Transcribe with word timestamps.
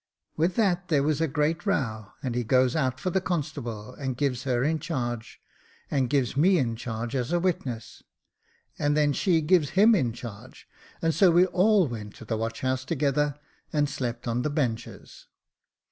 With 0.35 0.55
that 0.55 0.87
there 0.87 1.03
was 1.03 1.21
a 1.21 1.27
great 1.27 1.63
row, 1.63 2.13
and 2.23 2.33
he 2.33 2.43
goes 2.43 2.75
out 2.75 2.99
for 2.99 3.11
the 3.11 3.21
constable, 3.21 3.93
and 3.93 4.17
gives 4.17 4.45
her 4.45 4.63
in 4.63 4.79
charge, 4.79 5.39
and 5.91 6.09
gives 6.09 6.35
me 6.35 6.57
in 6.57 6.75
charge 6.75 7.15
as 7.15 7.31
a 7.31 7.39
witness, 7.39 8.01
and 8.79 8.97
then 8.97 9.13
she 9.13 9.41
gives 9.41 9.77
him 9.77 9.93
in 9.93 10.11
charge, 10.11 10.67
and 11.03 11.13
so 11.13 11.29
we 11.29 11.45
all 11.45 11.87
went 11.87 12.15
to 12.15 12.25
the 12.25 12.35
watch 12.35 12.61
house 12.61 12.83
together, 12.83 13.35
and 13.71 13.87
slept 13.87 14.27
on 14.27 14.41
the 14.41 14.49
benches. 14.49 15.27